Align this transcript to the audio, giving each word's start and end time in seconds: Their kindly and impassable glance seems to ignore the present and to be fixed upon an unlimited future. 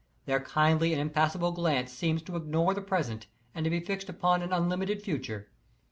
Their 0.25 0.39
kindly 0.39 0.93
and 0.93 0.99
impassable 0.99 1.51
glance 1.51 1.93
seems 1.93 2.23
to 2.23 2.35
ignore 2.35 2.73
the 2.73 2.81
present 2.81 3.27
and 3.53 3.63
to 3.65 3.69
be 3.69 3.79
fixed 3.79 4.09
upon 4.09 4.41
an 4.41 4.51
unlimited 4.51 5.03
future. 5.03 5.51